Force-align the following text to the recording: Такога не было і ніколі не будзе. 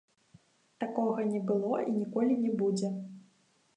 Такога 0.83 1.25
не 1.33 1.41
было 1.51 1.75
і 1.91 1.95
ніколі 1.99 2.41
не 2.47 2.51
будзе. 2.63 2.91